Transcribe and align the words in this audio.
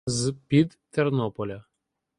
—З-під 0.05 0.77
Тернополя. 0.89 1.63